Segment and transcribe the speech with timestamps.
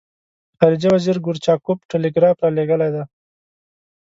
[0.57, 3.03] خارجه وزیر ګورچاکوف ټلګراف را لېږلی دی.